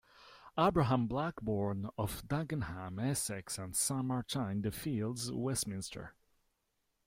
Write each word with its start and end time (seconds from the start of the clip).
Abraham 0.57 1.05
Blackborne 1.05 1.87
of 1.95 2.23
Dagenham, 2.27 2.97
Essex, 2.99 3.59
and 3.59 3.75
Saint 3.75 4.05
Martin-in-the-Fields, 4.05 5.31
Westminster. 5.31 6.15